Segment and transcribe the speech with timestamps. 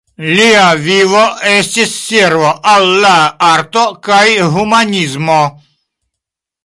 [0.27, 1.19] Lia vivo
[1.49, 3.13] estis servo al la
[3.51, 5.41] arto kaj la humanismo.